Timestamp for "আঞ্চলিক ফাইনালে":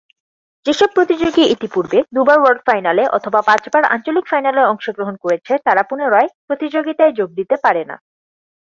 3.93-4.61